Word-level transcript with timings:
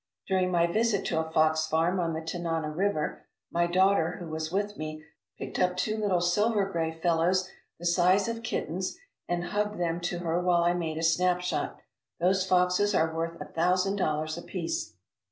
During 0.27 0.49
my 0.49 0.65
visit 0.65 1.05
to 1.05 1.19
a 1.19 1.29
fox 1.31 1.67
farm 1.67 1.99
on 1.99 2.13
the 2.13 2.21
Tanana 2.21 2.71
River 2.71 3.27
my 3.51 3.67
daughter, 3.67 4.17
who 4.17 4.25
was 4.29 4.51
with 4.51 4.75
me, 4.75 5.03
picked 5.37 5.59
up 5.59 5.77
two 5.77 5.95
little 5.95 6.21
silver 6.21 6.65
gray 6.65 6.91
fellows 6.91 7.51
the 7.77 7.85
size 7.85 8.27
of 8.27 8.41
kittens 8.41 8.97
and 9.27 9.43
hugged 9.43 9.79
them 9.79 9.99
to 9.99 10.17
her 10.17 10.41
while 10.41 10.63
I 10.63 10.73
made 10.73 10.97
a 10.97 11.03
snapshot. 11.03 11.79
Those 12.19 12.47
foxes 12.47 12.95
were 12.95 13.13
worth 13.13 13.39
a 13.39 13.45
thousand 13.45 13.97
dollars 13.97 14.39
apiece. 14.39 14.95